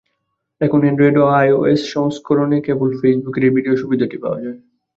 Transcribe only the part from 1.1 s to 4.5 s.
ও iOS সংস্করণে কেবল ফেসবুকের এই ভিডিও সুবিধাটি পাওয়া